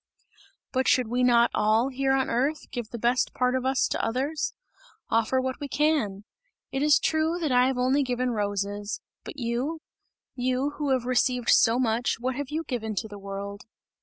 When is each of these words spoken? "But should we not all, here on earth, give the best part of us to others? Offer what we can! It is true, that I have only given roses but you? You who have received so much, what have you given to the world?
"But 0.71 0.87
should 0.87 1.09
we 1.09 1.21
not 1.21 1.51
all, 1.53 1.89
here 1.89 2.11
on 2.11 2.27
earth, 2.27 2.71
give 2.71 2.89
the 2.89 2.97
best 2.97 3.35
part 3.35 3.53
of 3.55 3.67
us 3.67 3.87
to 3.89 4.03
others? 4.03 4.55
Offer 5.11 5.39
what 5.39 5.59
we 5.59 5.67
can! 5.67 6.23
It 6.71 6.81
is 6.81 6.97
true, 6.97 7.37
that 7.39 7.51
I 7.51 7.67
have 7.67 7.77
only 7.77 8.01
given 8.01 8.31
roses 8.31 8.99
but 9.23 9.37
you? 9.37 9.79
You 10.33 10.71
who 10.77 10.89
have 10.89 11.05
received 11.05 11.49
so 11.51 11.77
much, 11.77 12.19
what 12.19 12.33
have 12.35 12.49
you 12.49 12.63
given 12.63 12.95
to 12.95 13.07
the 13.07 13.19
world? 13.19 13.65